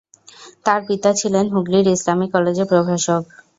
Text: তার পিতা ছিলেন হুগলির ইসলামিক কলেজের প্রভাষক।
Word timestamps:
তার 0.65 0.79
পিতা 0.87 1.09
ছিলেন 1.19 1.45
হুগলির 1.53 1.85
ইসলামিক 1.95 2.29
কলেজের 2.35 2.67
প্রভাষক। 2.71 3.21